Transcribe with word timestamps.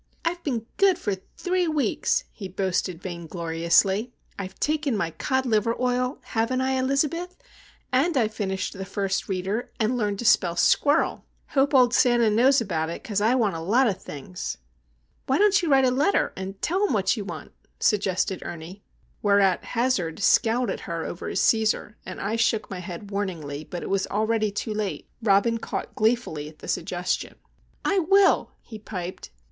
—"I've 0.25 0.43
been 0.43 0.65
good 0.77 0.97
for 0.97 1.13
three 1.37 1.67
weeks," 1.67 2.23
he 2.31 2.47
boasted 2.47 3.03
vaingloriously. 3.03 4.11
"I've 4.39 4.59
taken 4.59 4.97
my 4.97 5.11
cod 5.11 5.45
liver 5.45 5.79
oil,—haven't 5.79 6.59
I, 6.59 6.71
Elizabeth? 6.71 7.37
And 7.91 8.17
I've 8.17 8.33
finished 8.33 8.73
the 8.73 8.83
First 8.83 9.29
Reader, 9.29 9.71
and 9.79 9.95
learned 9.97 10.17
to 10.17 10.25
spell 10.25 10.55
squirrel! 10.55 11.23
Hope 11.49 11.75
old 11.75 11.93
Santa 11.93 12.31
knows 12.31 12.59
about 12.59 12.89
it, 12.89 13.03
'cause 13.03 13.21
I 13.21 13.35
want 13.35 13.53
a 13.55 13.59
lot 13.59 13.87
o' 13.87 13.93
things!" 13.93 14.57
"Why 15.27 15.37
don't 15.37 15.61
you 15.61 15.69
write 15.71 15.85
a 15.85 15.91
letter, 15.91 16.33
and 16.35 16.59
tell 16.63 16.83
him 16.87 16.93
what 16.93 17.15
you 17.15 17.23
want?" 17.23 17.51
suggested 17.79 18.41
Ernie. 18.43 18.81
Whereat, 19.21 19.63
Hazard 19.63 20.17
scowled 20.19 20.71
at 20.71 20.79
her 20.89 21.05
over 21.05 21.29
his 21.29 21.41
Cæsar, 21.41 21.93
and 22.07 22.19
I 22.19 22.37
shook 22.37 22.71
my 22.71 22.79
head 22.79 23.11
warningly; 23.11 23.65
but 23.65 23.83
it 23.83 23.89
was 23.91 24.07
already 24.07 24.49
too 24.49 24.73
late. 24.73 25.07
Robin 25.21 25.59
caught 25.59 25.93
gleefully 25.93 26.49
at 26.49 26.57
the 26.57 26.67
suggestion. 26.67 27.35
"I 27.85 27.99
will," 27.99 28.49
he 28.63 28.79
piped. 28.79 29.29